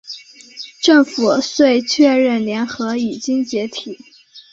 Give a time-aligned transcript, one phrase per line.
[0.81, 3.99] 政府遂确认联合已经解体。